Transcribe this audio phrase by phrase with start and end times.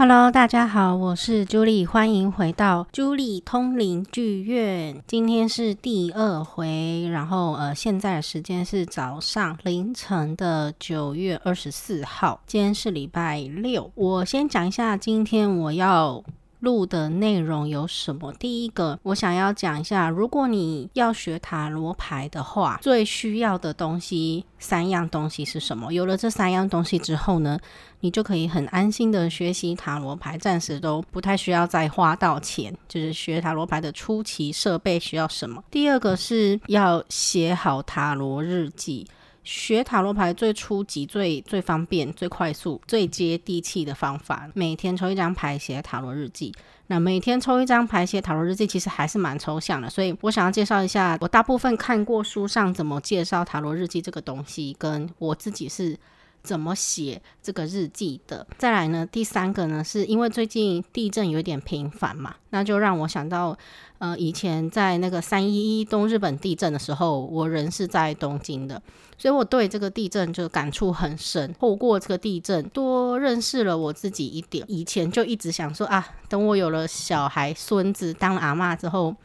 [0.00, 5.02] Hello，大家好，我是朱莉，欢迎回到朱莉通灵剧院。
[5.08, 13.90] 今天是第二回，然后呃，现在的时间是早上凌晨的九月二十四号，今天是礼拜六。
[13.96, 16.22] 我先讲一下今天我要
[16.60, 18.32] 录的内容有什么？
[18.32, 25.92] 第一个，我想要讲一下，如果你要学塔罗牌的话，最需要的东西三样东西是什么？
[25.92, 27.58] 有了这三样东西之后呢，
[28.00, 32.76] 你就可以很安心的学习塔罗牌，暂时都不太需要再花到钱。
[32.88, 35.62] 就是学塔罗牌的初期设备需要什么？
[35.70, 39.06] 第二个是要写好塔罗日记。
[39.48, 46.54] 学塔罗牌最初级、最最方便、最快速、最接地气的方法，每天抽一张牌写塔罗日记。
[46.88, 55.98] 那每天抽一张牌写塔罗日记，其实还是蛮抽象的，所以我想要介绍一下我大部分看过书上怎么介绍塔罗日记这个东西，跟我自己是
[56.48, 58.46] 怎么写这个日记的。
[58.56, 63.54] 再来呢，第三个呢，是因为最近地震有点频繁嘛，那就让我想到。
[63.98, 68.80] 呃，以前在那个三一一东日本地震的时候，我人是在东京的，
[69.18, 71.52] 所以我对这个地震就感触很深。
[71.58, 74.64] 透过这个地震，多认识了我自己一点。
[74.68, 79.16] 以前就一直想说啊，等我有了小孩、孙子，当了阿嬷之后。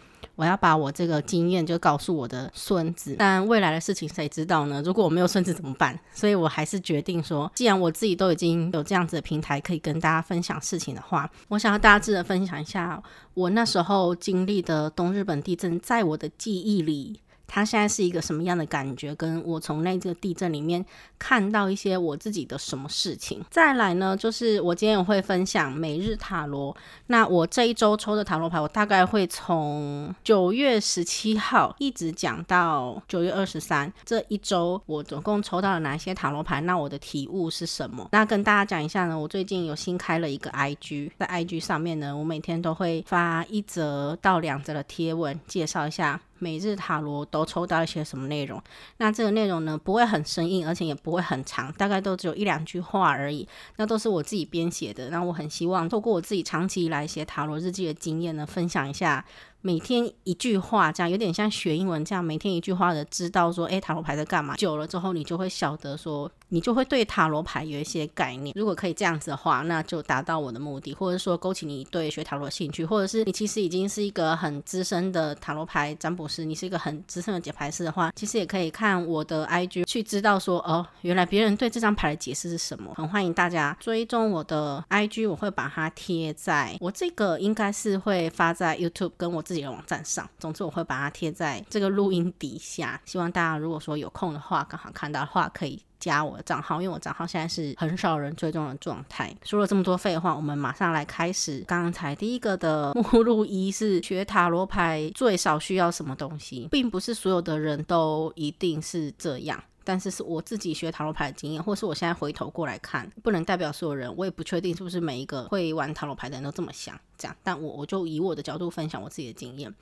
[0.44, 4.82] 我要把我这个经验就告诉我的孙子，但未来的事情谁知道呢？
[4.84, 5.98] 如果我没有孙子怎么办？
[6.14, 13.02] 所以我还是决定说，既然我自己都已经有这样子的平台可以跟大家分享事情的话，我想要大致的分享一下
[13.34, 17.22] 我那时候经历的东日本地震，在我的记忆里。
[17.48, 19.14] 它现在是一个什么样的感觉？
[19.16, 20.84] 跟我从那个地震里面
[21.20, 23.42] 看到一些我自己的什么事情？
[23.52, 26.76] 再来呢，就是我今天我会分享每日塔罗。
[27.08, 33.92] 那我这一周抽的塔罗牌，我大概会从九月十七号一直讲到九月二十三。
[34.04, 36.60] 这一周我总共抽到了哪些塔罗牌？
[36.62, 38.08] 那我的体悟是什么？
[38.12, 46.20] 那跟大家讲一下呢，我最近有新开了一个 IG，在 IG 上面呢，我每天都会发一则到两则的贴文，介绍一下。
[46.44, 48.62] 每日塔罗都抽到一些什么内容？
[48.98, 53.48] 那这个内容呢，不会很生硬，而且也不会很长，大概都只有一两句话而已。
[53.78, 55.10] 那都是我自己编写的。
[55.10, 59.24] 那我很希望透过我自己长期以来写塔罗日记的经验呢，分享一下。
[59.66, 64.58] 每天一句话，这样有点像学英文这样，每天一句话的知道说，诶，塔罗牌在干嘛？
[64.58, 68.54] 久了之后，你就会晓得说，你就会对塔罗牌有一些概念。
[68.58, 82.94] 如果可以这样子的话，那就达到我的目的，或者说勾起你对学塔罗的兴趣，或者是你其实已经是一个很资深的塔罗牌占卜师，你是一个很资深的解牌师的话，其实也可以看我的 IG 去知道说，哦，原来别人对这张牌的解释是什么。
[82.98, 93.00] 很欢迎大家追踪我的 IG，我会把它贴在我这个应该是会发在 YouTube 跟我自自己的网站上，总之我会把它贴在这个录音底下。
[93.06, 99.32] 希望大家如果说有空的话，刚好看到的话，可以加我的账号，因为我账号现在是很少人追踪的状态。
[99.44, 101.64] 说了这么多废话，我们马上来开始。
[101.68, 109.64] 刚才第一个的目录一是学塔罗牌最少需要什么东西，并不是所有的人都一定是这样。
[109.84, 114.14] 但是是我自己学塔罗牌的经验，或是我现在回头过来看，不能代表所有人。
[114.16, 117.36] 我也不确定是不是每一个会玩塔罗牌的人都这么想，这样。
[117.44, 119.74] 但我我就以我的角度分享我自己的经验。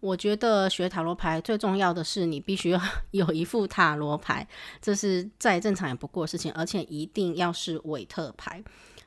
[0.00, 2.80] 我觉得学塔罗牌最重要的是，你必须要
[3.12, 4.46] 有一副塔罗牌，
[4.82, 8.62] 这是再正常也不过的事情，而且一定要是韦特牌。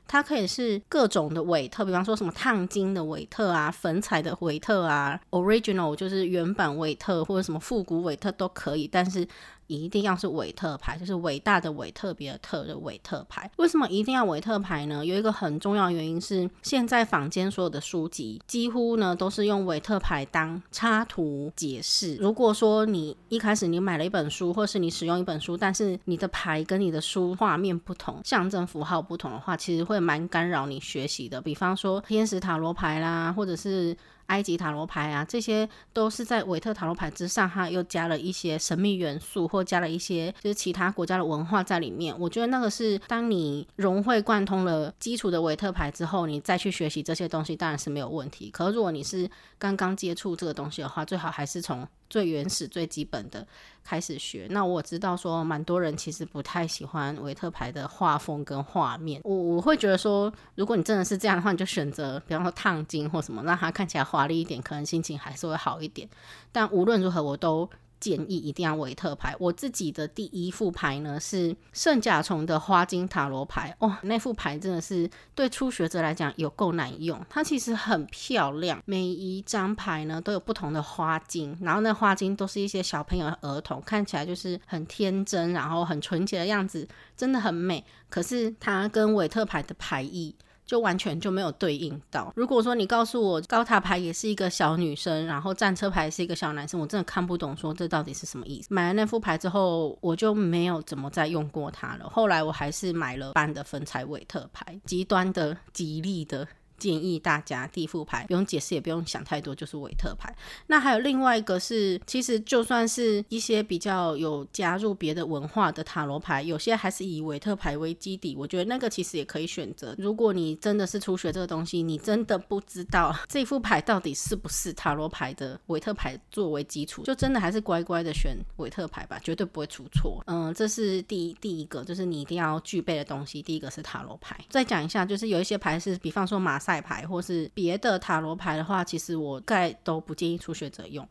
[0.08, 9.26] 它可以是各种的韦特，比方说什么烫金的韦特啊，粉彩的韦特啊，original 就是原版韦特，或者什么复古韦特都可以，但是。
[9.70, 13.48] 一定要是韦特牌，就是伟大的韦，特别特的韦特牌。
[13.58, 15.06] 为什么一定要韦特牌呢？
[15.06, 22.16] 有一个很重要的原因是，现在坊间所有的书籍几乎呢都是用韦特牌当插图解释。
[22.16, 31.40] 如果说你一开始你买了一本书，或是你使用一本书，但是你的牌跟你的书画面不同，象征符号不同的话，其实会蛮干扰你学习的。
[31.40, 33.96] 比方说天使塔罗牌啦，或者是。
[34.30, 42.16] 埃及塔罗牌啊，这些都是在韦特塔罗牌之上，它又加了一些神秘元素，或加了一些就是其他国家的文化在里面。
[42.18, 48.50] 我觉得那个是当你融会贯通了基础的韦特牌之后，你再去学习这些东西，当然是没有问题。
[48.50, 49.28] 可如果你是
[49.58, 53.46] 刚刚接触这个东西的话，最好还是从最原始、最基本的
[53.82, 54.46] 开始学。
[54.50, 59.22] 那我知道说，蛮多人其实不太喜欢维特牌的画风跟画面。
[59.24, 66.06] 我我会觉得说，如果你真的是这样的话，你就选择，比方说烫金或什么，让它看起来华丽一点，可能心情还是会好一点。
[66.52, 67.70] 但无论如何，我都。
[68.00, 69.36] 建议一定要韦特牌。
[69.38, 77.24] 我自己的第一副牌呢是圣甲虫的花精塔罗牌，哇，那副牌真的是对初学者来讲有够难用。
[77.28, 87.84] 它其实很漂亮，每一张牌呢都有不同的花精，然后那花精都是一些小朋友儿童，看起来就是很天真，然后很纯洁的样子，真的很美。
[88.08, 90.34] 可是它跟韦特牌的牌意。
[90.70, 92.32] 就完全就没有对应到。
[92.36, 98.68] 如果说你告诉我高塔牌也是一个小女生，然后战车牌是一个小男生，我真的看不懂，说这到底是什么意思。
[98.70, 102.08] 买了那副牌之后，我就没有怎么再用过它了。
[102.08, 106.46] 后来我还是买了班的分财韦特牌，极端的吉利的。
[106.80, 110.34] 建议大家第一副牌不用解释，也不用想太多，就是韦特牌。
[110.68, 118.34] 那还有另外一个是，其实就算是一些比较有加入别的文化的塔罗牌，有些还是以韦特牌为基底。
[118.34, 119.94] 我觉得那个其实也可以选择。
[119.98, 130.22] 如果你真的是初学这个东西，你真的不知道这副牌到底是不是塔罗牌的韦特牌作为基础，就真的还是乖乖的选韦特牌吧，绝对不会出错。
[130.26, 133.42] 嗯，这是第一第一个，就是你一定要具备的东西。
[133.42, 134.34] 第一个是塔罗牌。
[134.48, 136.69] 再讲一下，就是有一些牌是，比方说马上。
[136.70, 141.06] 赛牌或是别的塔罗牌的话，其实我概都不建议初学者用，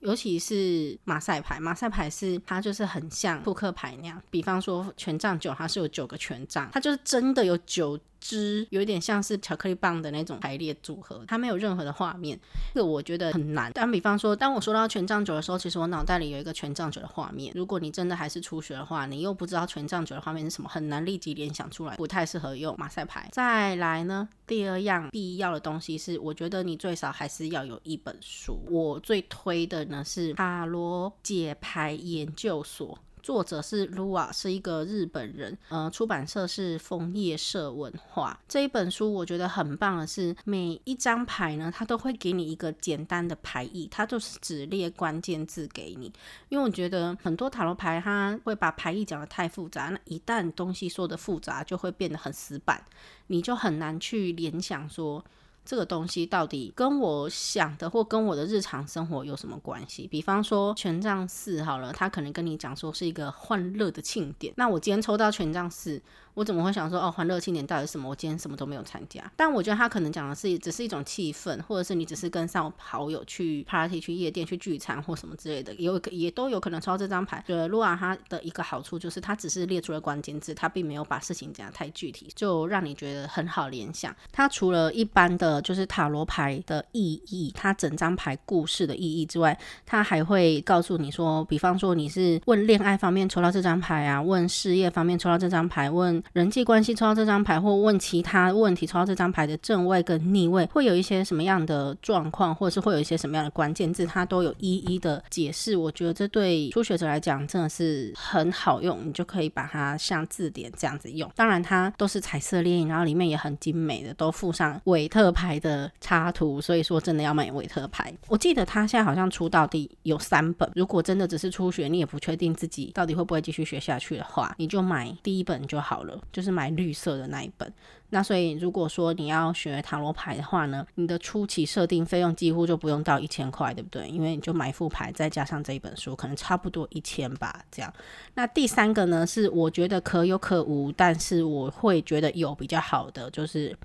[0.00, 1.60] 尤其是马赛牌。
[1.60, 7.98] 马赛牌是它就是很像扑克牌那样，比方说权杖九，它是有九个权杖，它就是真的有九。
[8.24, 12.40] 汁有点像是巧克力棒的那种排列组合，它没有任何的画面，
[12.72, 13.70] 这个我觉得很难。
[13.74, 17.52] 但比方说，当我说到权杖九的时候，其实我脑袋里有一个权杖九的画面。
[17.54, 23.28] 如果你真的还是初学的话，你又不知道权杖九的画面是什么，很难立即联想出来，不太适合用马赛牌。
[23.30, 28.58] 再来呢，第二样必要的东西是，我觉得你最少还是要有一本书。
[28.70, 32.98] 我最推的呢是塔罗解牌研究所。
[33.24, 35.56] 作者是 Lua，是一个日本人。
[35.70, 38.38] 呃，出版社是枫叶社文化。
[38.46, 46.12] 这一本书我觉得很棒的是，每一张牌呢，它都会给你一个简单的牌意，它就是只列关键字给你。
[46.50, 52.84] 因为我觉得很多塔罗牌它会把牌意讲得太复杂，那一旦东西说得复杂，就会变得很死板，
[53.28, 55.24] 你就很难去联想说。
[55.64, 60.06] 这个东西到底跟我想的或跟我的日常生活有什么关系？
[60.06, 64.52] 比方说权杖四好了，他可能跟你讲说是一个欢乐的庆典。
[64.56, 66.02] 那我今天抽到权杖四。
[66.34, 68.08] 我怎么会想说哦，欢乐庆典到底是什么？
[68.08, 69.22] 我今天什么都没有参加。
[69.36, 77.42] 但我觉得他可能讲的是只是一种气氛，或者是你只是跟上好友去 party、去夜店、去聚餐或什么之类的，有也都有可能抽到这张牌。
[77.46, 84.14] 对，露亚他的一个好处就是他只是列出了关键字，他并没有把事情讲得太具体，就让你觉得很好联想。
[84.32, 96.23] 他除了一般的就是塔罗牌的意义，他整张牌故事的意义之外，他还会告诉你说，比方说你是问恋爱方面抽到这张牌啊，问事业方面抽到这张牌，问。
[96.32, 105.76] 人际关系抽到这张牌，或问其他问题抽到这张牌的正位跟逆位，会有一些什么样的状况，或者是会有一些什么样的关键字，它都有一一的解释。
[105.76, 111.30] 我觉得这对初学者来讲真的是很好用，你就可以把它像字典这样子用。
[111.36, 116.60] 当然，它都是彩色列印，然后里面也很精美的，都附上韦特牌的插图。
[116.60, 118.12] 所以说，真的要买韦特牌。
[118.28, 120.70] 我记得他现在好像出到第有三本。
[120.74, 126.13] 如果真的只是初学，你也不确定自己到底会不会继续学下去的话，你就买第一本就好了。
[126.32, 127.72] 就是买绿色的那一本，
[128.10, 134.08] 那所以如果说你要学塔罗牌的话呢，你的初期设定费用几乎就不用到一千块，对不对？
[134.08, 137.92] 因为你就买副牌，再加上这一本书，可能差不多一千吧，这样。
[138.34, 143.76] 那第三个呢，是我觉得可有可无，但是我会觉得有比较好的，就是。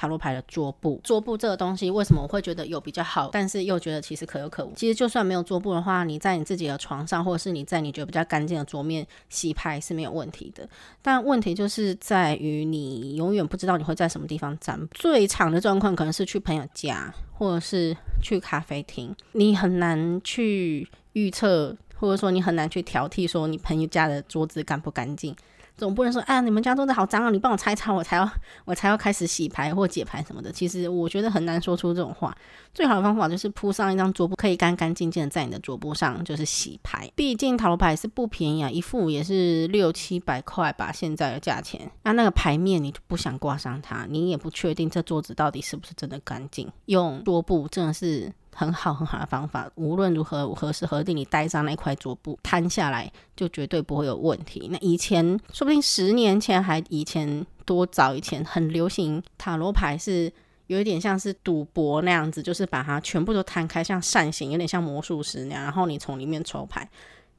[0.00, 4.72] 塔罗牌的桌布，桌布这个东西为什么我会觉得有比较好，但是又觉得其实可有可无？
[4.74, 10.66] 其实就算没有桌布的话，你在你自己的床上，或者是你在你觉得比较干净的桌面洗牌是没有问题的。
[11.02, 14.88] 但问题就是在于你永远不知道你会在什么地方占。
[14.92, 25.36] 最常的状况可能是去朋友家，或者是去咖啡厅，你很难去预测，或者说你很难去挑剔说你朋友家的桌子干不干净。
[25.80, 28.30] 总不能说，哎呀，你们家桌子好脏啊，你帮我擦一擦，我才要
[28.66, 30.52] 我才要开始洗牌或解牌什么的。
[30.52, 32.36] 其实我觉得很难说出这种话。
[32.74, 37.10] 最好的方法就是铺上一张桌布，可以干干净净的在你的桌布上就是洗牌。
[37.16, 41.90] 毕竟塔罗牌是不便宜啊，一副也是六七百块吧，现在的价钱。
[42.02, 46.70] 那那个牌面你不想挂上它，你也不确定这桌子到底是不是真的干净。
[46.84, 48.32] 用桌布真的是。
[48.54, 54.68] 很好很好的方法，无论如何何时何地，你带上那块桌布摊下来，就绝对不会有问题。
[54.70, 60.30] 那以前说不定十年前还以前多早以前很流行塔罗牌，是
[60.66, 66.88] 有一点像是赌博那样子，就是把它全部都摊开，像扇形，有点像魔术师那样，然后你从里面抽牌。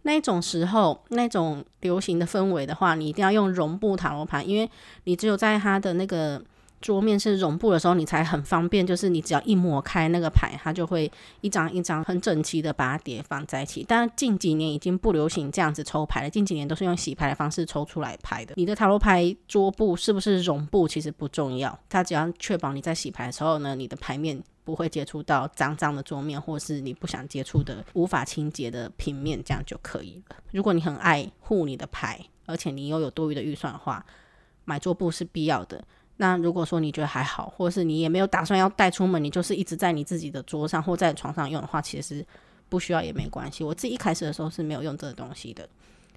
[0.03, 4.67] 那种时候那种流行的氛围的话，你一定要用绒布塔罗牌，因为
[5.03, 6.41] 你只有在它的那个。
[6.81, 8.85] 桌面是绒布的时候，你才很方便。
[8.85, 11.09] 就是你只要一抹开那个牌，它就会
[11.41, 13.85] 一张一张很整齐的把它叠放在一起。
[13.87, 18.55] 但近几年已经不流行这样子抽牌了，近几年都是用洗牌的方式抽出来牌的。
[18.57, 30.35] 你的塔罗牌桌布是不是绒布其实不重要，它只要确保你在洗牌的时候呢，你的牌面不会接触到脏脏的桌面，或是你不想接触的无法清洁的平面，这样就可以了。
[30.51, 34.05] 如果你很爱护你的牌，而且你又有多余的预算的话，
[34.65, 35.83] 买桌布是必要的。
[36.17, 42.25] 那如果说你觉得还好，或者是你也没有打算要带出门，你就是一直在你自己的桌上或在床上用的话，其实
[42.69, 43.63] 不需要也没关系。
[43.63, 45.67] 我自己一开始的时候是没有用这个东西的。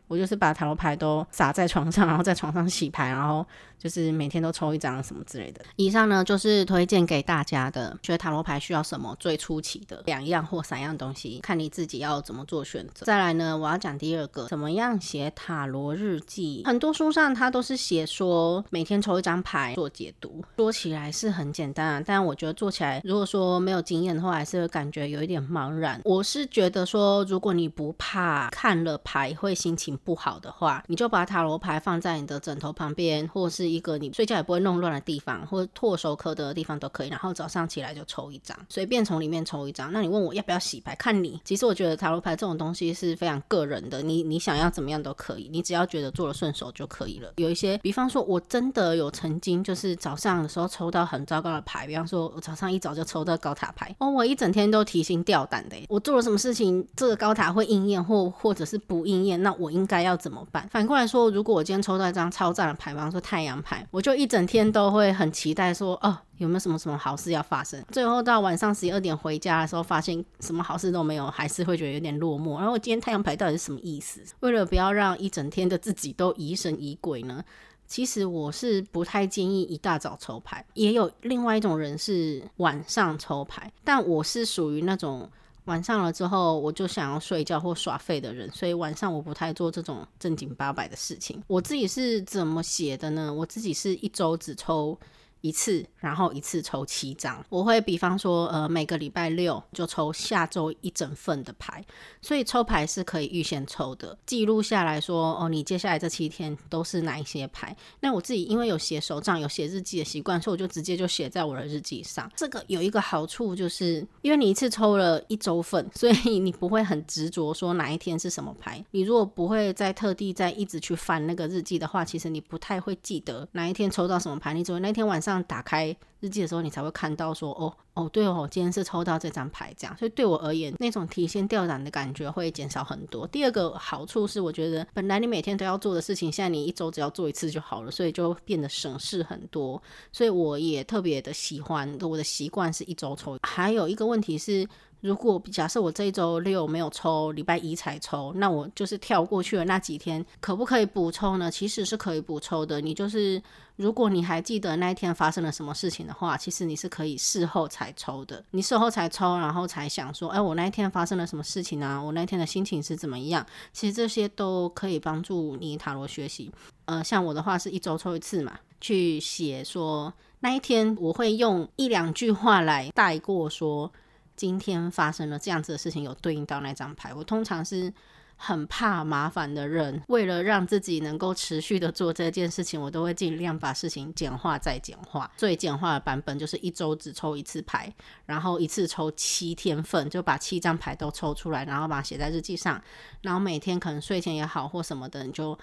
[0.09, 3.47] 我就是把塔罗牌都撒在床上，然后在床上洗牌，然后
[3.79, 5.63] 就是每天都抽一张什么之类的。
[5.77, 13.07] 以上呢就是推荐给大家的，学塔罗牌需要什么最初期的两样或三样东西，看你自己要怎么做选择。
[13.07, 16.63] 再来呢，我要讲第二个，怎么样写塔罗日记。
[16.65, 26.01] 很多书上它都是写说每天抽一张牌做解读，说起来是很简单啊，但我觉得做起来如果说没有经验的话，还是会感觉有一点茫然。
[26.05, 37.09] 我是觉得说，如果你不怕看了牌会心情不好的话，你就把塔罗牌放在你的枕头旁边，或是一个你睡觉也不会弄乱的地方，或者唾手可得的地方都可以。
[37.09, 39.93] 然后早上起来就抽一张，随便从里面抽一张。
[39.93, 41.41] 那你问我要不要洗牌，看你。
[41.45, 47.33] 其实我觉得塔罗牌这种东西是非常个人的，你你想要怎么样都可以，你只要觉得做了顺手就可以了。
[47.37, 55.77] 有一些，比方说我真的有曾经就是早上的时候抽到很糟糕的牌，比方说我早上一早就抽到高塔牌，哦，我一整天都提心吊胆的。
[55.89, 60.15] 我做了什么事情，这个高塔会应验或或者是不应验，那我应该要。
[60.25, 60.67] 怎么办？
[60.71, 67.85] 反过来说，如果我今天抽到一张超赞的牌，比方说太阳牌，我就一整天都会很期待说，哦，有没有什么什么好事要发生？
[67.91, 72.59] 最后到晚上十一二点回家的时候，发现什么好事都没有，还是会觉得有点落寞。
[72.59, 74.23] 然后今天太阳牌到底是什么意思？
[74.41, 77.45] 为了不要让一整天的自己都疑神疑鬼呢，
[77.87, 80.65] 其实我是不太建议一大早抽牌。
[80.73, 85.29] 也有另外一种人是晚上抽牌，但我是属于那种。
[85.65, 91.43] 晚上了之后，我就想要睡觉或耍废的人，所以晚上我不太做这种正经八百的事情。
[91.47, 93.33] 我自己是怎么写的呢？
[93.33, 94.99] 我自己是一周只抽
[95.45, 97.45] 一次，然后一次抽七张。
[97.51, 101.85] 我会比方说，呃，每个礼拜六就抽下周一整份的牌，
[102.23, 107.77] 所以抽牌是可以预先抽的，记录下来说，哦，你接下来这七天都是哪一些牌。
[108.01, 112.31] 那我自己因为有写手账、有写日记的习惯，所以我就直接就写在我的日记上。
[112.35, 118.83] 这个有一个好处，就是因为你一次抽了一周份，所以你不会很执着说哪一天是什么牌。
[118.93, 124.55] 你如果不会再特地再一直去翻那个日记的话，其实你不太会记得哪一天抽到什么牌。
[124.55, 125.34] 你只会那天晚上。
[125.43, 133.27] 打开日记的时候，你才会看到说，哦哦，对哦，今天是抽到这张牌，这样，所以对我而言，那种提心吊胆的感觉会减少很多。
[133.27, 139.83] 第二个好处是，我觉得本来你每天都要做的事情，现在你一周只要做一次就好了，所以就变得省事很多。
[140.13, 143.39] 所以我也特别的喜欢，我的习惯是一周抽。
[143.43, 144.67] 还有一个问题是。
[145.05, 151.51] 如果假设我这一周六没有抽，礼拜一才抽，那我就是跳过去了那几天，可不可以补抽呢？
[151.51, 152.81] 其实是可以补抽的。
[152.81, 153.39] 你就是
[153.77, 158.43] 如果你还记得那一天发生了什么事情的话，其实你是可以事后才抽的。
[158.53, 162.01] 你事后才抽，然后才想说，哎，我那一天发生了什么事情啊？
[162.03, 163.45] 我那天的心情是怎么样？
[163.75, 166.51] 其实这些都可以帮助你塔罗学习。
[166.87, 173.93] 呃，像我的话是一周抽一次嘛，去写说那一天我会用一两句话来带过说。
[174.37, 177.13] 今天发生了这样子的事情，有对应到那张牌。
[177.15, 177.93] 我通常是
[178.37, 185.31] 很怕麻烦的人，为了让自己能够持续的做这件事情，我都会尽量把事情简化再简化。
[185.37, 187.95] 最简化的版本就是一周只抽一次牌，
[188.27, 192.83] 然后一次抽七天份，就把七张牌都抽出来，然后把它写在日记上，
[193.23, 195.59] 然后每天可能睡前也好或什么的，你就。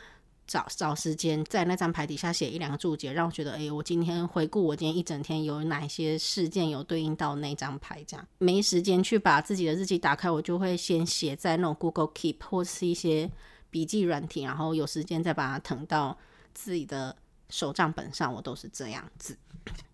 [0.52, 13.32] 找找时间在那张牌底下写一两个注解，让我觉得，哎，我今天回顾我今天一整天有哪些事件有对应到那张牌，这样没时间去把自己的日记打开，我就会先写在那种 Google Keep 或是一些
[13.70, 16.18] 笔记软体，然后有时间再把它腾到
[16.54, 17.16] 自己的
[17.48, 19.38] 手账本上，我都是这样子。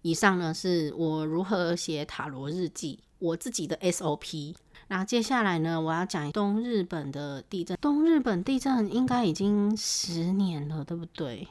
[0.01, 4.55] 以上呢是我如何写塔罗日记，我自己的 SOP。
[4.87, 7.77] 那接下来呢，我要讲东日本的地震。
[7.81, 11.47] 东日本地震应该已经十年了，对不对？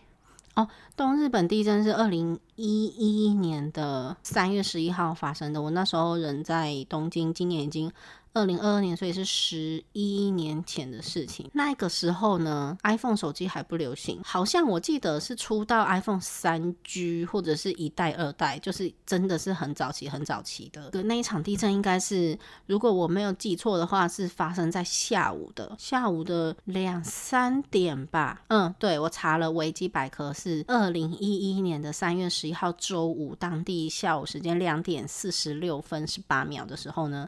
[0.55, 5.61] 哦，东日本地震是二零一一年的三月十一号发生的。
[5.61, 7.93] 我那时候人在东京，今年已经。
[8.37, 11.50] 二零二二年，所以是十一年前的事情。
[11.55, 20.90] 那个时候呢，iPhone 手机还不流行，好像我记得是出到 iPhone 三 G 或者是一代、二代，就是真的是很早期、很早期的。
[21.05, 28.43] 那一场地震应该是，如果我没有记错的话，是发生在下午的下午的两三点吧。
[28.49, 37.26] 嗯，对，我查了维基百科，是二零一一年的三月十一号周五，当地下午时间两点四十六分十八秒的时候呢。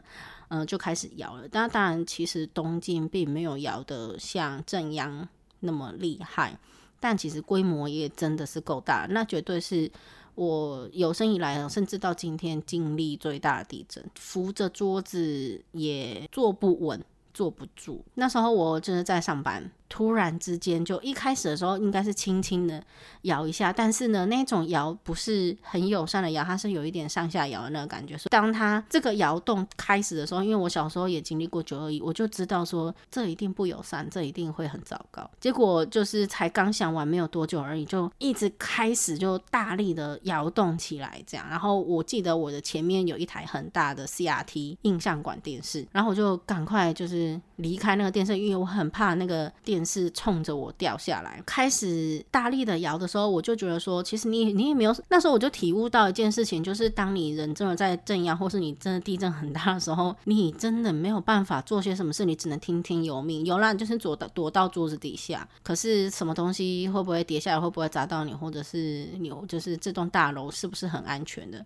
[0.49, 1.47] 嗯、就开始摇了。
[1.49, 5.27] 但当然，其实东京并没有摇得像正央
[5.61, 6.59] 那么厉害，
[6.99, 9.07] 但其实规模也真的是够大。
[9.09, 9.91] 那绝对是
[10.35, 17.03] 我有生以来，甚至到今天经历最大的地震，扶着桌子也坐不稳。
[17.39, 18.03] 坐不住。
[18.15, 19.71] 那时候我就是在上班。
[19.91, 22.79] 突然之间，就一开始的时候应该是轻轻的
[23.23, 28.15] 摇一下，但是呢，那种摇不是很友善的摇，它是有一点上下摇的那个感觉。
[28.15, 35.27] 所以当它这个摇动开始的时候，因为我小时候也经历过九二一，我就知道说这一定不友善，这一定会很糟糕。
[35.39, 41.49] 结果就是才刚想完没有多久而已，就一直开始就大力的摇动起来，这样。
[41.49, 49.79] 然后我记得我的前面有一台很大的 CRT 印像管电视，然后我就赶快就是离开那个电视，因为我很怕那个电。
[49.89, 54.95] 视冲着我掉下来，开始大力的摇的时候，我就觉得说，其实你你也没有。
[55.07, 63.43] 那时候我就体悟到一件事情，就是当你人真的在震央，或是你真的地震很大的时候，你真的没有办法做些什么事，你只能听天由命。
[63.45, 71.65] 有啦，就是躲到躲到桌子底下，可是什么东西会不会跌下来，会不会砸到你，或者是你就是这栋大楼是不是很安全的？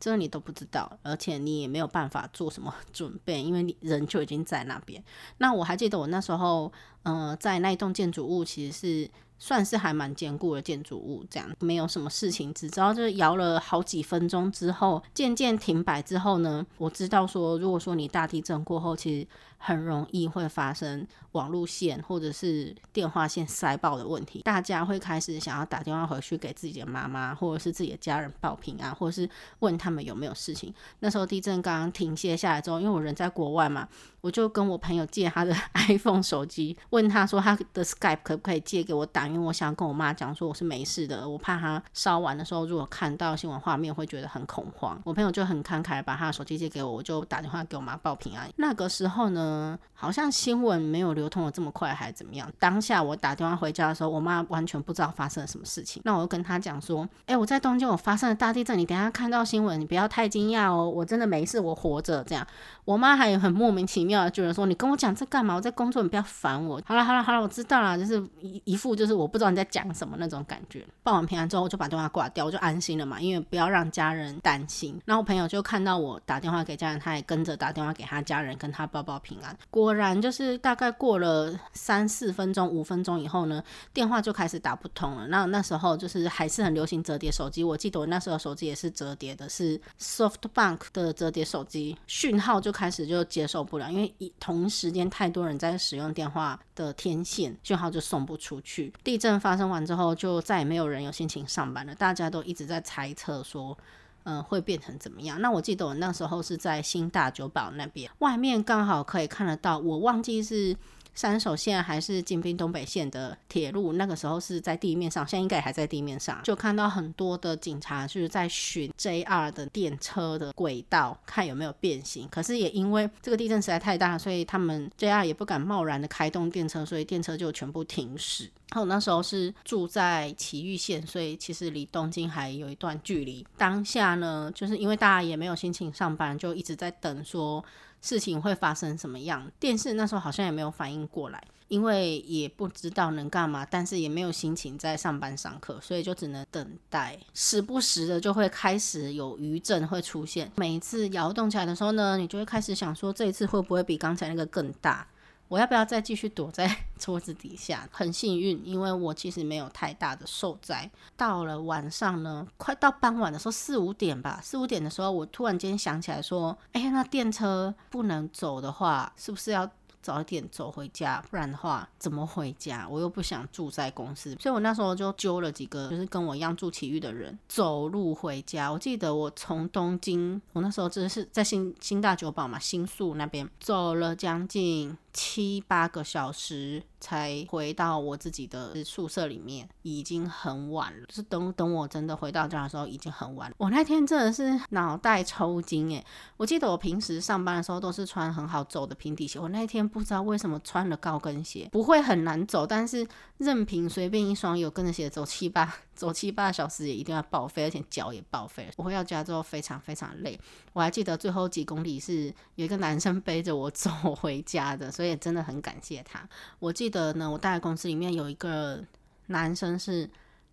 [0.00, 5.04] 这你都不知道，而且你也没有办法做什么 准备，因为你人就已经在那边。
[5.38, 8.72] 那我还记得我那时候，呃，在那一栋建筑物其实
[9.04, 12.52] 是算是还蛮坚固的建筑物，这样没有什么事情。
[12.54, 19.26] 只知道就是摇了好几分钟之后，渐渐停摆之后呢，我知道说，如果说你大地震过后，其实。
[19.62, 30.74] 很容易会发生网路线或者是电话线塞爆的问题，大家会开始想要打电话回去给自己的妈妈或者是自己的家人报平安，或者是问他们有没有事情。
[31.00, 33.86] 那时候地震刚刚停歇下来之后，因为我人在国外嘛，
[34.22, 35.54] 我就跟我朋友借他的
[35.88, 45.00] iPhone 手机，问他说他的 Skype 可不可以借给我打，因为我想跟我妈讲说我是没事的，我怕他烧完的时候如果看到新闻画面会觉得很恐慌。
[45.04, 48.50] 我朋友就很慷慨把他的手机借给我，我就打电话给我妈报平安。
[48.56, 52.48] 那个时候呢，嗯，好像新闻没有流通的这么快，还怎么样？
[52.58, 56.00] 当下我打电话回家的时候，我妈完全不知道发生了什么事情。
[56.04, 62.46] 那我就跟她讲说：“哎，我在东京，我发生了大地震，你等下看到新闻，你不要太惊讶哦，我真的没事，我活着。”这样，
[62.84, 65.56] 我妈还有很莫名其妙的觉得说：“你跟我讲这干嘛？
[65.56, 70.86] 我在工作，你不要烦我。”好了好了好了，我知道了，就是一一副就是我不知道你在讲什么那种感觉。
[71.02, 75.00] 报完平安之后，我就把电话挂掉，我就安心了嘛，因为不要让家人担心。
[75.04, 79.39] 然后我朋友就看到我打电话给家人，他也跟着打电话给他家人，跟他报报平
[79.70, 85.26] 果然就是大概过了三四分钟、五分钟以后呢，电话就开始打不通了。
[85.28, 98.92] 那那时候就是还是很流行折叠手机，我记得我那时候手机也是折叠的，是 SoftBank 的折叠手机，讯号就开始就接受不了，因为一同时间太多人在使用电话的天线，讯号就送不出去。
[99.02, 103.76] 地震发生完之后，就再也没有人有心情上班了，大家都一直在猜测说。
[104.24, 105.40] 嗯、会变成怎么样？
[105.40, 109.78] 那我记得我那时候是在新大酒堡那边，外面刚好可以看得到。
[109.78, 110.76] 我忘记是
[111.14, 122.28] 山手线还是京滨东北线的铁路，那个时候是在地面上，现在应该还在地面上，就看到很多的警察就是在巡 JR 的电车的轨道，看有没有变形。
[122.30, 128.50] 可是也因为这个地震实在太大，所以他们 JR 也不敢贸然的开动电车，所以电车就全部停驶。
[128.72, 133.44] 然后那时候是住在埼玉县，所以其实离东京还有一段距离。
[133.56, 137.64] 当下呢，就是因为大家也没有心情上班，就一直在等说
[138.00, 139.50] 事情会发生什么样。
[139.58, 147.18] 电视那时候好像也没有反应过来，因为也不知道能干嘛，但是也没有心情在上班上课，所以就只能等待。
[147.34, 150.50] 时不时的就会开始有余震会出现。
[150.56, 155.06] 每一次摇动起来的时候呢，你就会开始想说，这一次会不会比刚才那个更大？
[155.50, 157.88] 我要不要再继续躲在 桌子底下？
[157.90, 160.88] 很幸运，因为我其实没有太大的受灾。
[161.16, 169.68] 到了晚上呢，快到傍晚的时候，四五点吧，四五点的时候，我突然间想起来说：“哎呀，那电车不能走的话，是不是要？”
[170.02, 172.88] 早一点走回家，不然的话怎么回家？
[172.88, 178.72] 我又不想住在公司，所以我那时候就揪了几个就是跟我一样住奇遇的人走路回家。
[178.72, 186.82] 我记得我从东京，我那时候真的是在新新大久保嘛，新宿那边走了将近七八个小时。
[187.00, 191.06] 才回到我自己的宿舍里面，已经很晚了。
[191.06, 193.56] 就是等等我真的回到家的时候，已经很晚了。
[193.58, 196.04] 我那天真的是脑袋抽筋诶，
[196.36, 208.72] 我记得我平时上班的时候都是穿很好走的平底鞋，我那天不知道为什么穿了高跟鞋，不会很难走，但是任凭随便一双有跟着鞋走七八走七八个小时也一定要报废，而且脚也报废了。
[208.76, 210.38] 我回到家之后非常非常累，
[210.74, 216.28] 我还记得最后几公里是有一个男生背着我走回家的，所以真的很感谢他。
[216.58, 218.84] 我记得呢，我待的公司里面有一个
[219.28, 220.06] 男生是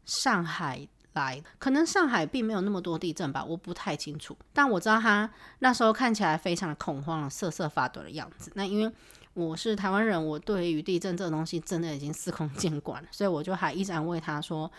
[0.05, 4.37] 上海来的，可能上海并没有那么多地震吧，我不太清楚。
[4.53, 5.29] 但我知道他
[5.59, 8.49] 那时候看起来非常的恐慌，瑟瑟发抖的样子。
[8.55, 8.89] 那因为
[9.33, 14.71] 我是台湾人，我对于地震这个东西真的已经司空见惯了，所以我就还一直安慰他说，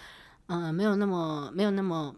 [0.47, 2.17] 嗯、没有那么没有那么。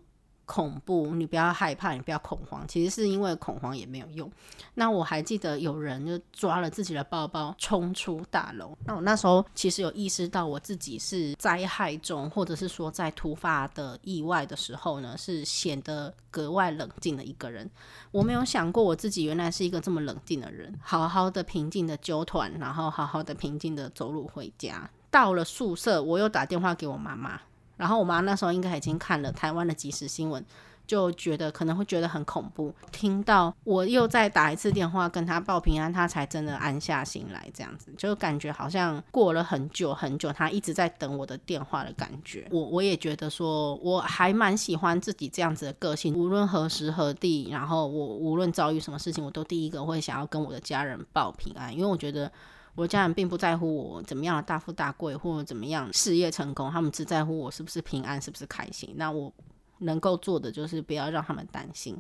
[0.51, 2.67] 恐怖，你不要害怕，你不要恐慌。
[2.67, 4.29] 其实是因为恐慌也没有用。
[4.75, 8.77] 那我还记得有人就抓了自己的包包冲出大楼。
[8.85, 17.71] 那我那时候其实有意识到我自己是灾害中，或者是说在突发的意外的时候呢，是显得格外冷静的一个人。
[18.11, 24.91] 我没有想过我自己原来是一个这么冷静的人，好好的平静的揪团，然后好好的平静的走路回家。
[25.13, 27.41] 到了宿舍，我又打电话给我妈妈。
[27.81, 30.45] 然后我妈那时候应该已经看了台湾的即时新闻，
[30.87, 32.75] 就觉得可能会觉得很恐怖。
[32.93, 37.49] 听到我又再打一次电话跟她报平安，她才真的安下心来。
[37.55, 42.47] 这样子就感觉好像过了很久很久，她一直在等我的电话的感觉。
[42.51, 46.15] 我我也觉得说，我还蛮喜欢自己这样子的个性。
[46.15, 52.31] 无论何时何地，然后我无论遭遇什么事情，我都第一个会想要跟我的家人报平安，因为我觉得。
[52.75, 58.93] 我家人并不在乎我怎么样大富大贵或者怎么样事业成功，他们只在乎我是不是平安，是不是开心。
[58.97, 59.33] 那我
[59.79, 61.97] 能够做的就是不要让他们担心，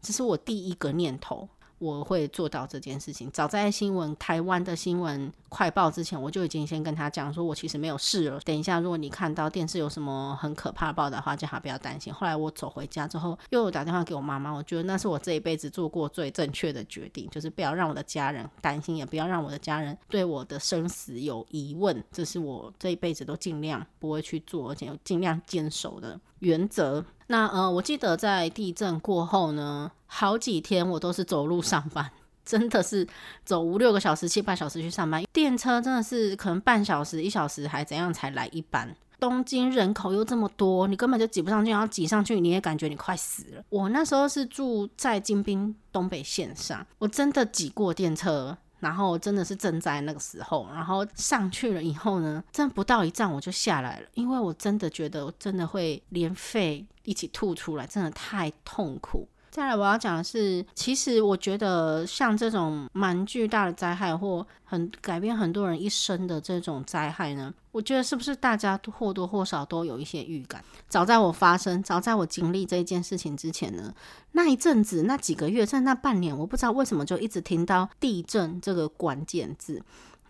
[0.00, 1.48] 这是我第一个念头。
[1.82, 3.28] 我会做到这件事情。
[3.32, 8.38] 早在新闻台湾的新闻快报之前，我就已经先跟他讲说，我其实没有事了。
[8.44, 12.14] 等一下，如果你看到电视有什么很可怕的报道的话，叫他不要担心。
[12.14, 22.00] 后来我走回家之后，又打电话给我妈妈，我觉得那是我这一辈子做过最正确的决定，就是不要让我的家人担心，也不要让我的家人对我的生死有疑问。
[22.12, 27.04] 这是我这一辈子都尽量不会去做，而且尽量坚守的原则。
[27.32, 32.10] 那呃，我记得在地震过后呢，好几天我都是走路上班，
[32.44, 33.08] 真的是
[33.42, 35.24] 走五六个小时、七八小时去上班。
[35.32, 38.94] 电车真的是可能半小时、一小时还怎样才来一班。
[39.18, 43.64] 东京人口又这么多，你根本就挤不上去，然后挤上去你也感觉你快死了。
[43.70, 48.58] 我那时候是住在京滨东北线上，我真的挤过电车。
[48.82, 59.28] 然后真的是正在那个时候，然后上去了以后呢，真不到一站我就下来了，因为我真的觉得我真的会连肺一起吐出来，真的太痛苦。
[59.52, 70.64] 再来我要讲的是，其实我觉得像这种蛮巨大的灾害或很改变很多人一生的这种灾害呢，我觉得是不是大家或多或少都有一些预感？
[70.88, 73.94] 早在我发生，早在我经历这件事情之前呢，
[74.30, 79.82] 那一阵子那几个月，在那半年，我不知道为什么就一直听到地震这个关键字。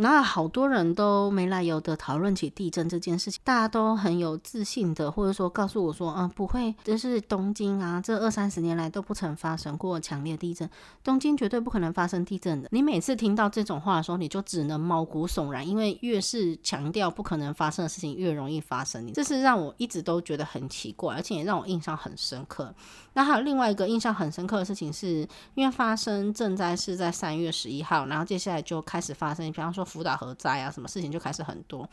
[0.02, 10.68] 然后好多人都没来由的讨论起地震这件事情，大家都很有自信的，或者说告诉我说，嗯，不会，这是东京啊，这二三十年来都不曾发生过强烈地震，
[11.04, 12.68] 东京绝对不可能发生地震的。
[12.72, 19.12] 你每次听到这种话的时候，你就只能毛骨悚然，因为越是强调不可能发生的事情，越容易发生。
[19.12, 22.74] 这是让我一直都觉得很奇怪，而且也让我印象很深刻。
[23.12, 29.86] 那还有另外一个印象很深刻的事情是，因为发生震灾是在三月十一号，然后接下来就开始发生，比方说。
[29.92, 31.88] 福岛核灾啊，什么事情就开始很多，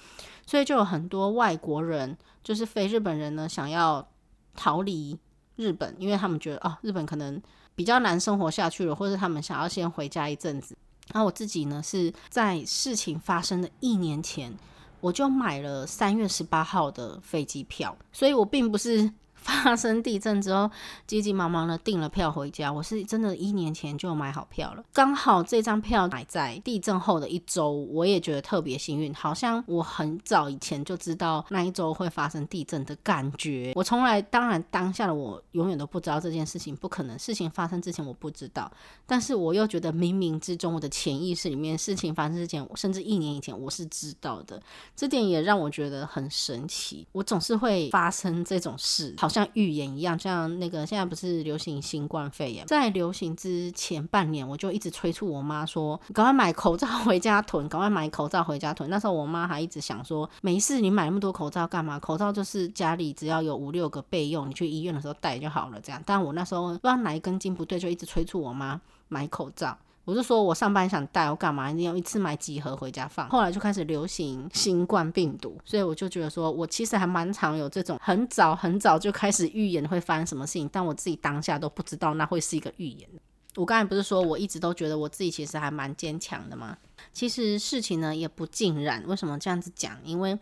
[0.45, 4.07] 所以就有很多外国人，就是非日本人呢，想要
[4.55, 5.19] 逃离
[5.57, 7.41] 日本，因为他们觉得哦，日本可能
[7.75, 10.77] 比较难生活下去了，或者他们想要先回家一阵子。
[11.11, 14.53] 然后我自己呢，是在事情发生的一年前，
[15.01, 19.11] 我就买了三月十八号的飞机票，所以我并不是。
[19.49, 20.69] 发生地震之后，
[21.07, 22.71] 急急忙忙的订了票回家。
[22.71, 33.73] 我是真的一年前就买好票了，刚好这张票买在地震后的一周，我也觉得特别幸运，好像我很早以前就知道那一周会发生地震的感觉。
[33.75, 38.71] 我从来，当然当下的我永远都不知道这件事情不可能，事情发生之前我不知道，
[39.07, 44.61] 但是我又觉得冥冥之中，我的潜意识里面，事情发生之前，甚至一年以前我是知道的，
[44.95, 47.07] 这点也让我觉得很神奇。
[47.13, 49.29] 我总是会发生这种事，好。
[49.29, 61.97] 像像预言一样，像那个现在不是流行新冠肺炎，在流行之前半年，我就一直催促我妈说：“赶快买口罩回家囤，赶快买口罩回家囤。”那时候我妈还一直想说：“没事，你买那么多口罩干嘛？
[61.99, 69.77] 口罩就是家里只要有五六个备用，你去医院的时候戴就好了。”这样，但我那时候不知道哪一根筋不对，就一直催促我妈买口罩。
[70.09, 71.69] 我就说，我上班想带，我干嘛？
[71.69, 73.29] 一定要一次买几盒回家放？
[73.29, 83.07] 后来就开始流行新冠病毒，所以我就觉得说，我其实还蛮常有这种很早很早就开始预言会发生什么事情，但我自己当下都不知道那会是一个预言。
[83.55, 86.75] 我刚才不是说我一直都觉得我自己其实还蛮坚强的吗？
[87.13, 89.03] 其实事情呢也不尽然。
[89.05, 89.95] 为什么这样子讲？
[90.03, 90.37] 因为。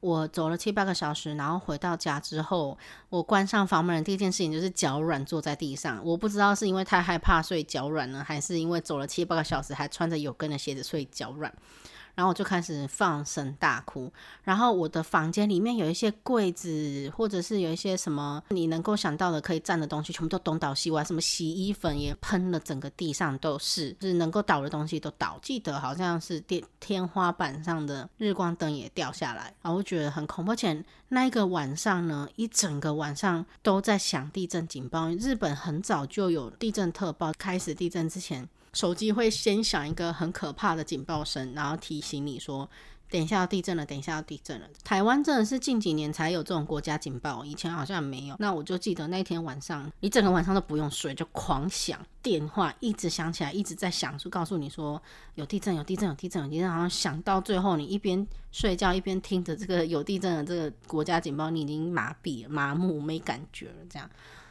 [0.00, 2.76] 我走了七八个小时，然后回到家之后，
[3.08, 6.00] 我关上房门的第一件事情就是脚软，坐在地上。
[6.04, 11.52] 我不知道是因为太害怕，所以脚软呢，还是因为走了七八个小时还穿着有跟的鞋子，所以脚软。
[12.16, 14.12] 然后我就开始放声大哭。
[14.42, 25.38] 然后我的房间里面有一些柜子，或者是有一些什么你能够想到的可以站的东西，全部都东倒西歪，什么洗衣粉也喷了，整个地上都是，就是能够倒的东西都倒。
[25.42, 30.52] 记得好像是电天花板上的日光灯也掉下来，然后我觉得很恐怖。
[30.52, 35.10] 而且那一个晚上呢，一整个晚上都在响地震警报。
[35.10, 42.68] 日本很早就有地震特报，开始地震之前，手机会先响一个很可怕的警报声，然后提醒你说。
[43.08, 44.66] 等一下要地震了，等一下要地震了。
[44.82, 48.34] 台湾真的是近几年才有这种国家警报，以前好像没有。
[48.40, 55.00] 那我就记得那天晚上，你整个晚上都不用睡，就狂响电话，一直响起来，一直在响，就告诉你说
[55.36, 56.68] 有地震，有地震，有地震，有地震。
[56.68, 63.74] 好像响到最后，你一边睡觉一边听着这个有地震的这个国家警报，你已经麻痹了、麻木、没感觉了。
[63.88, 64.10] 这样，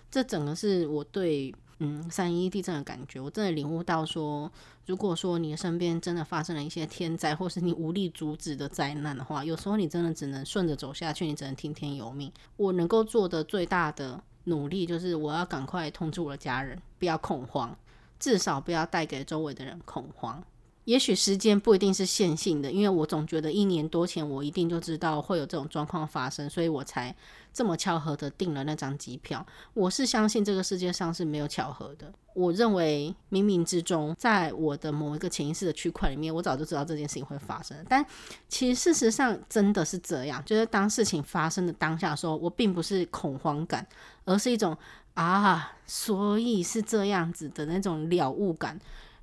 [0.10, 1.54] 这整个是我对。
[1.80, 4.50] 嗯，三一地震的感觉，我真的领悟到说，
[4.86, 12.32] 如果说你的身边真的发生了一些天灾，或是你无力阻止的灾难的话，有时候你真的只能顺着走下去，你只能听天由命。
[12.56, 17.78] 我能够做的最大的努力，就是我要赶快通知我的家人，不要恐慌，
[18.18, 20.42] 至少不要带给周围的人恐慌。
[20.86, 27.14] 也许时间不一定是线性的，因为我总觉得一年多前我一定就知道会有这种状况发生，所以我才
[27.56, 29.44] 这么巧合的订了那张机票。
[29.74, 32.14] 我是相信这个世界上是没有巧合的。
[32.34, 37.78] 我认为冥冥之中，在我的某一个潜意识的区块里面，我早就知道这件事情会发生。
[37.88, 38.06] 但
[38.50, 43.88] 其实事实上真的是这样，就是当事情发生的当下的时候，我并不是恐慌感，
[44.26, 44.78] 而是一种
[45.14, 48.78] 啊，所以是这样子的那种了悟感。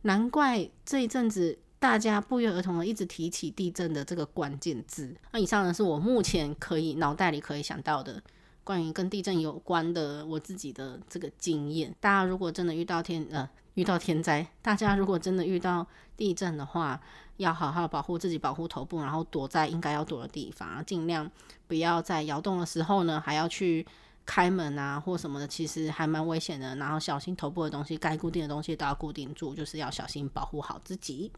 [0.05, 5.12] 难怪这一阵子大家不约而同的一直提起地震的这个关键字。
[5.33, 8.23] 那以上呢，是我目前可以脑袋里可以想到的
[8.62, 11.92] 关于跟地震有关的我自己的这个经验。
[11.99, 15.85] 大家如果真的遇到天呃遇到天灾，大家如果真的遇到
[16.16, 17.01] 地震的话，
[17.38, 21.29] 要好好保护自己，保护头部，然后躲在应该要躲的地方，尽量
[21.66, 23.85] 不要在摇动的时候呢还要去。
[24.25, 26.77] 开门啊，或什么的，其实还蛮危险的。
[26.77, 31.29] 然后小心头部的东西，该固定的东西都要固定住，就是要小心保护好自己。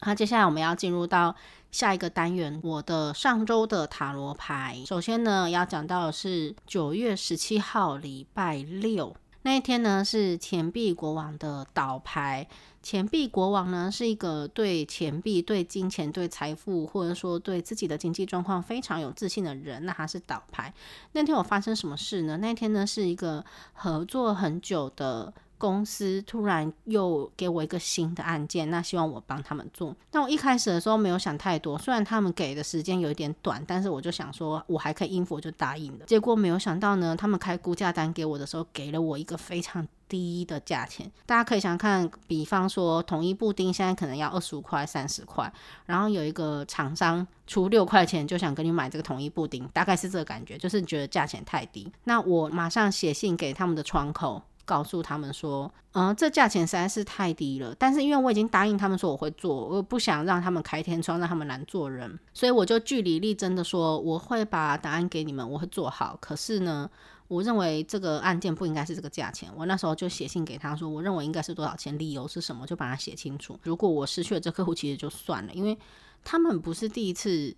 [0.00, 1.34] 好，接下来我们要进入到
[1.70, 4.82] 下一个单元，我的上周的塔罗牌。
[4.86, 12.46] 首先呢，要讲到的是九月十七号礼拜六那一天呢，是钱币国王的倒牌。
[12.82, 19.86] 钱币国王呢，是一个对钱币、对金钱、对财富，或者说对自己的经济状况非常有自信的人。
[19.86, 20.72] 那他是倒牌。
[21.12, 22.36] 那天我发生什么事呢？
[22.38, 29.94] 那天呢，是一个合作很久的公司突然又给我一个新的案件，那希望我帮他们做。
[30.12, 36.04] 那我一开始的时候没有想太多，虽然他们给的时间有一点短，但是我就想说我还可以应付，我就答应了。
[36.06, 41.10] 结果没有想到呢，他们开估价单给我的时候，给了我一个非常低的价钱。
[41.26, 45.52] 大家可以想看，比方说统一布丁现在可能要二十五块、三十块，
[45.86, 51.90] 然后有一个厂商出六块钱就想跟你买这个统一布丁，大概是这个感觉，就是觉得价钱太低。
[52.04, 54.42] 那我马上写信给他们的窗口。
[54.64, 57.74] 告诉他们说，嗯，这价钱实在是太低了。
[57.78, 66.16] 但是因为我已经答应他们说我会做，我不想让他们开天窗，让他们难做人，所以我就据理力争的说，我会把答案给你们，我会做好。
[66.20, 66.90] 可是呢，
[67.28, 69.50] 我认为这个案件不应该是这个价钱。
[69.56, 73.58] 我那时候就写信给他说，我认为应该是多少钱，理由是什么，就把它写清楚。
[73.62, 75.78] 如果我失去了这客户，其实就算了，因为
[76.24, 77.54] 他们不是第一次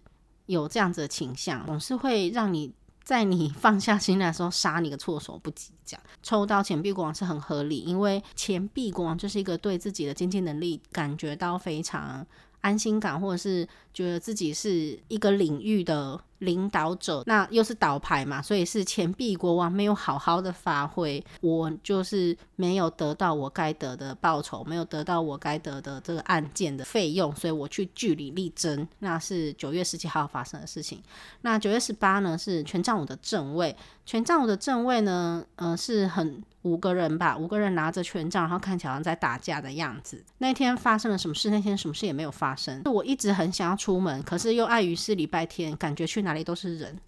[0.47, 2.73] 有这样子的倾向，总是会让你。
[3.07, 5.71] 在你放下心来的时候，杀你个措手不及。
[5.85, 12.27] 这样抽到钱币国王是很合理，因为钱币国王就是一个对自己的经济能力感觉到非常
[12.63, 13.65] 安心感，或者是
[13.95, 28.87] 觉得自己是一个领域的领导者，那又是倒牌嘛，所以是钱币国王没有好好的发挥，我就是没有得到我该得的报酬，没有得到我该得的这个案件的费用，所以我去据理力争。
[28.99, 31.03] 那是九月十七号发生的事情。
[31.41, 40.23] 那九月十八呢，是权杖五的正位，权杖五的正位呢，嗯、是很五个人吧，五个人拿着权杖，然后看起来好像在打架的样子。
[40.39, 41.49] 那天发生了什么事？
[41.49, 42.83] 那天什么事也没有发生。
[42.85, 46.26] 我一直很想要出门，可是又碍于是礼拜天，感觉去。
[46.27, 46.99] 哪里都是人，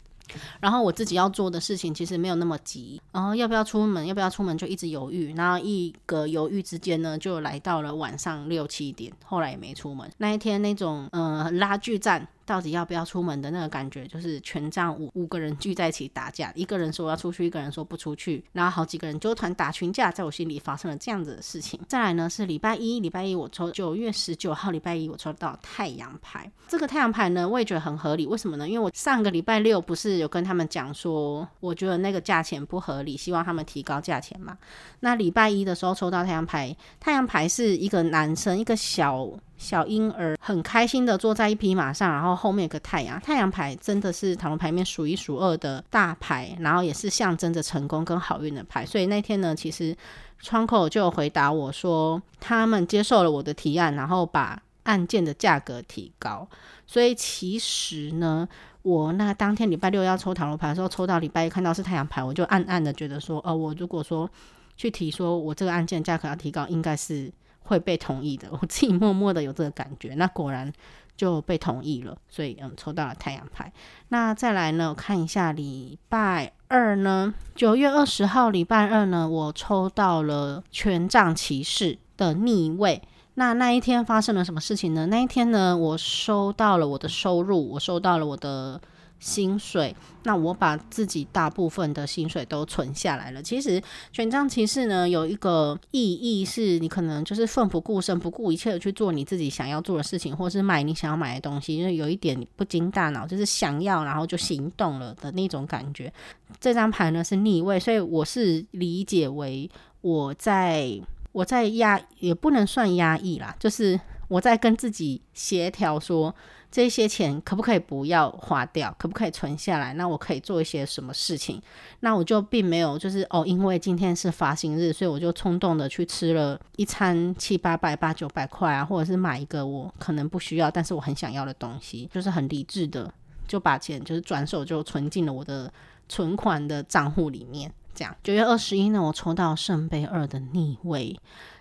[0.61, 10.11] 然后我自己要做的事情其实没有那么急，然后要不要出门，要不要出门就一直犹豫，然后一个犹豫之间呢，就来到了晚上六七点，后来也没出门。
[10.17, 12.27] 那一天那种呃拉锯战。
[12.49, 21.79] 到底要不要出门的那个感觉，就是权杖五五个人聚在一起打架，一个人说要出去，一个人说不出去，然后好几个人就团打群架，在我心里发生了这样子的事情。
[21.87, 28.67] 再来呢是礼拜一，礼拜一我抽九月十九号礼拜一我抽到太阳牌，这个太阳牌呢我也觉得很合理，为什么呢？
[28.67, 34.57] 因为我上个礼拜六不是有跟他们讲说，我觉得那个价钱不合理，希望他们提高价钱嘛。
[35.01, 39.29] 那礼拜一的时候抽到太阳牌，太阳牌是一个男生，一个小。
[39.59, 48.87] 小婴儿很开心的坐在一匹马上，然后后面有个太阳，太阳牌真的是塔罗牌面数一数二的大牌，然后也是象征着成功跟好运的牌。
[48.87, 49.94] 所以那天呢，其实
[50.38, 56.49] 窗口就回答我说，他们接受了我的提案，然后把案件的价格提高。
[56.87, 58.49] 所以其实呢，
[58.83, 64.31] 我那当天礼拜六要抽塔罗牌的时候，抽到礼拜一看到是太阳牌，我就暗暗的觉得说，哦，我如果说
[64.77, 67.33] 去提说我这个案件价格要提高，应该是。
[67.69, 70.73] 会被同意的，我自己默默的有这个感觉，那果然
[71.17, 73.73] 就被同意了，所以嗯，抽到了太阳牌。
[74.09, 83.03] 那再来呢，我看一下礼拜二呢，九月二十号礼拜二呢，我抽到了权杖骑士的逆位。
[83.35, 85.07] 那那一天发生了什么事情呢？
[85.07, 88.81] 那一天呢，我收到了我的收入，我收到了我的。
[89.21, 93.43] 薪水，那我把自己大部分的薪水都存下来了。
[93.43, 106.13] 其实权杖骑士呢，有一个意义是，你可能就是奋不顾身、不顾一切的去做你自己想要做的事情，或是买你想要买的东西，因为有一点不经大脑，就是想要然后就行动了的那种感觉。
[106.61, 109.69] 这张牌呢是逆位，所以我是理解为
[110.01, 111.01] 我在
[111.33, 116.33] 我在压，也不能算压抑啦，就是我在跟自己协调说。
[116.71, 118.95] 这些钱可不可以不要花掉？
[118.99, 119.95] 可不可以存下来？
[119.95, 121.61] 那我可以做一些什么事情？
[122.01, 133.11] 那我就并没有就是哦，因为今天是发薪日，所以我就冲动的去吃了一餐七八百、八九百块啊，或者是买一个我可能不需要，但是我很想要的东西，就是很理智的
[133.47, 135.73] 就把钱就是转手就存进了我的
[136.09, 137.73] 存款的账户里面。
[137.95, 141.19] 这样，九月二十一呢，我抽到圣杯二的逆位。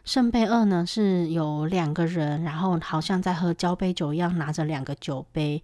[0.08, 5.62] 圣杯二呢是有两个人，然后好像在喝交杯酒一样，拿着两个酒杯。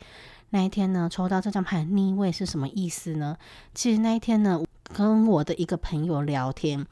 [0.50, 3.38] 那一天呢，抽到这张牌逆位是什么意思呢？
[3.74, 4.62] 其实那一天呢，
[4.94, 6.86] 跟我的一个朋友聊天。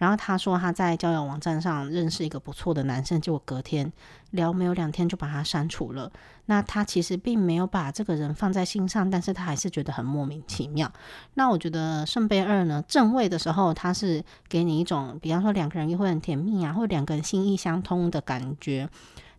[0.00, 3.92] 然后他说他在交友网站上认识一个不错的男生，结果隔天
[4.30, 6.10] 聊没有两天就把他删除了。
[6.46, 10.90] 那他其实并没有把这个人放在心上，但是他还是觉得很莫名其妙。
[11.34, 18.88] 那我觉得圣杯二呢，正位的时候，他是给你一种，比方说两个人又会很甜蜜啊，或两个人心意相通的感觉。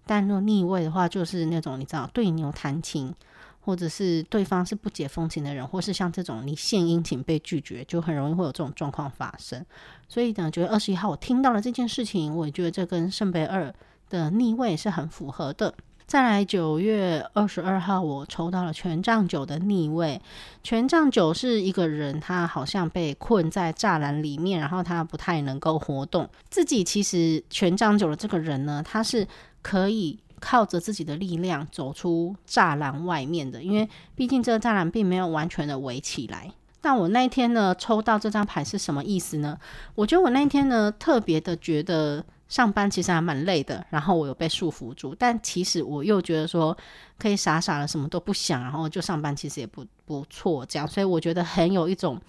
[0.05, 3.15] 但若逆位的话，就是那种你知道对牛弹琴。
[3.63, 9.63] 或者是对方是不解风情的人，或是像这种你献殷勤被拒绝，就很容易会有这种状况发生。
[10.07, 13.73] 所以呢，九月二十一号我听到了这件事情，我觉得这跟圣杯二
[14.09, 15.73] 的逆位是很符合的。
[16.07, 20.19] 再来，九月二十二号我抽到了权杖九的逆位。
[20.63, 26.27] 权杖九是一个人，他好像被困在栅栏里面，然后他不太能够活动。
[26.49, 29.25] 自己其实权杖九的这个人呢，他是
[29.61, 30.19] 可以。
[30.41, 36.51] 靠着自己的力量走出栅栏外面的，因为毕竟这个栅栏并没有完全的围起来。
[36.81, 39.57] 但我那一天呢，抽到这张牌是什么意思呢？
[39.95, 46.75] 我觉得我那天呢，特别的觉得上班其实还蛮累的，然后我有被束缚住，但其实我又觉得说
[47.17, 52.19] 可以傻傻的什么都不想，然后就上班其实也不不错，这样，所以我觉得很有一种。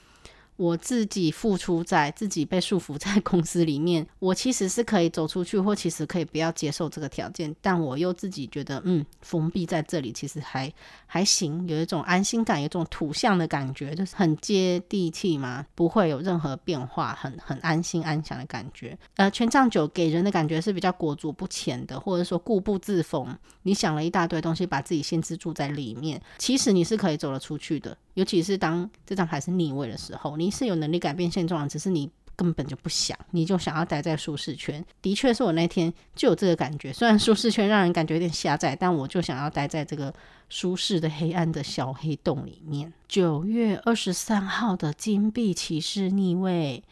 [0.62, 10.72] 我自己付出在自己被束缚在 公司里面，我其实是可以走出去，或其实可以不要接受这个条件，但我又自己觉得，嗯，封闭在这里其实还
[11.04, 18.96] 还行，有一种安心感，有一种土象的感觉，就是很接地气嘛，不会有任何变化，很很安心安详的感觉。
[19.16, 23.36] 呃，权杖九给人的感觉是比较裹足不前的，或者说固步自封。
[23.64, 27.96] 你想了一大堆东西，把自己限制住在里面，其实你是可以走得出去的。
[28.14, 34.84] 尤其是当这张牌是逆位的时候，你是有能力改变现状，只是你根本就不想，你就想要待在舒适圈。
[35.00, 40.12] 的确是我那天就有这个感觉，虽然舒适圈让人感觉有点狭窄，但我就想要待在这个
[40.48, 42.92] 舒适的黑暗的小黑洞里面。
[43.08, 46.82] 九月二十三号的金币骑士逆位，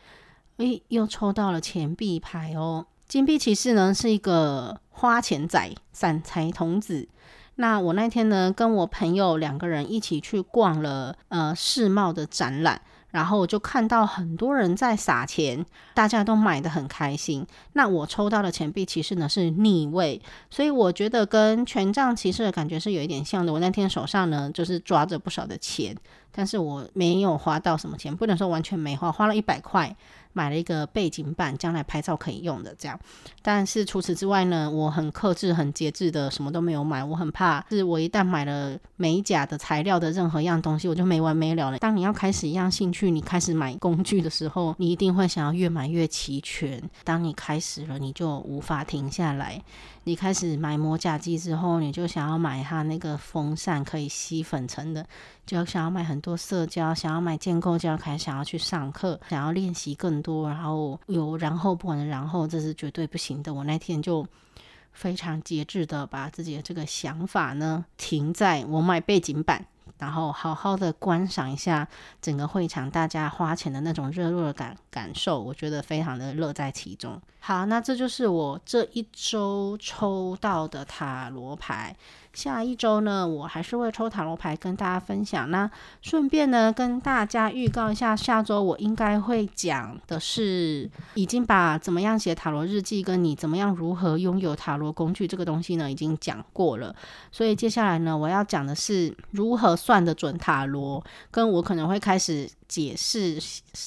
[0.56, 2.86] 诶，又抽到了钱币牌哦。
[3.08, 7.08] 金币骑士呢是一个花钱仔、散财童子。
[7.56, 17.46] 那我那天呢，跟我朋友两个人一起去逛了呃世贸的展览，然后我就看到很多人在撒钱，大家都买的很开心。
[17.72, 20.20] 那我抽到的钱币其实呢是逆位，
[20.50, 23.52] 所以我觉得跟权杖骑士的感觉是有一点像的。
[23.52, 25.96] 我那天手上呢就是抓着不少的钱，
[26.32, 29.96] 但是我没有花到什么钱，不能说完全没花，花了一百块。
[30.32, 32.96] 买了一个背景板，将来拍照可以用的这样。
[33.42, 37.02] 但是除此之外呢，我很克制、很节制的，什么都没有买。
[37.02, 41.78] 我很怕，是我一旦买了美甲的材料的任何一样东西，我就没完没了了。
[41.78, 46.80] 当你要开始一样兴趣，你开始买工具的时候，你一定会想要越买越齐全。
[47.02, 49.60] 当你开始了，你就无法停下来。
[50.04, 55.06] 你开始买磨甲机之后，你就想要买它那个风扇可以吸粉尘的，
[55.44, 63.53] 就想要买很多色胶，想要买建构胶，开始想要去上课，想要练习更多，然后有然后不管的然后，这是绝对不行的。
[63.53, 64.26] 我那天就
[64.92, 69.66] 非常节制的把自己的这个想法呢停在我买背景板。
[69.98, 71.86] 然后好好的观赏一下
[72.22, 77.20] 整个会场，大家花钱的那种热络感感受，我觉得非常的乐在其中。
[77.43, 81.97] 好，那这就是我这一周抽到的塔罗牌。
[82.32, 85.51] 下一周呢，我还是会抽塔罗牌跟大家分享。
[85.51, 85.68] 那
[86.01, 96.95] 顺便呢，跟大家预告一下，下周我应该会讲的是，已经把怎么样写塔罗日记，跟你怎么样如何拥有塔罗工具这个东西呢，已经讲过了。
[97.32, 102.51] 所以接下来呢，我要讲的是如何算得准塔罗，跟我可能会开始。
[102.70, 103.36] 解释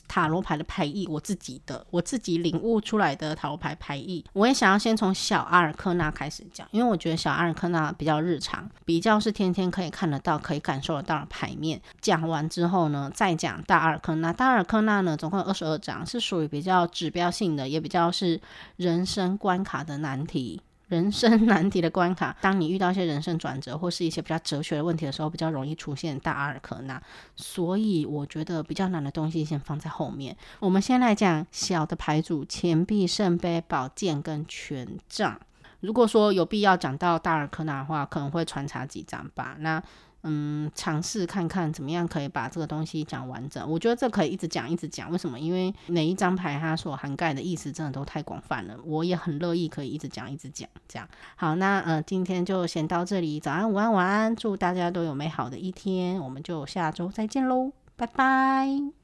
[0.09, 11.81] 塔罗牌的牌意，我自己的我自己领悟出来的塔罗牌牌意，我也想要先从小阿尔克纳开始讲，因为我觉得小阿尔克纳比较日常，比较是天天可以看得到、可以感受得到的牌面。
[11.99, 14.31] 讲完之后呢，再讲大阿尔克纳。
[14.31, 18.39] 大阿尔克纳呢，总共有二十二张，是属于比较指标性的，也比较是
[18.75, 20.61] 人生关卡的难题。
[20.93, 27.01] 人生 难题的关卡，当你遇到一些人生转折或是一些比较哲学的问题的时候，比较容易出现大阿尔克纳。
[27.35, 30.37] 所以我觉得比较难的东西先放在后面。
[30.59, 35.39] 我们先来讲小的牌组：钱币、圣杯、宝剑跟权杖。
[35.79, 39.57] 如果说有必要讲到大阿尔克纳的话，可能会穿插几张吧。
[39.59, 39.81] 那
[40.23, 43.69] 嗯，尝试看看怎么样可以把这个东西讲完整。
[43.69, 45.11] 我觉得这可以一直讲，一直讲。
[45.11, 45.39] 为什么？
[45.39, 48.77] 因为每一张牌它所涵盖的意思真的都太广泛了。
[48.85, 50.67] 我也很乐意可以一直讲，一直讲。
[50.87, 53.39] 这样好，那呃，今天就先到这里。
[53.39, 56.19] 早安，午安，晚安，祝大家都有美好的一天。
[56.19, 59.02] 我们就下周再见喽，拜拜。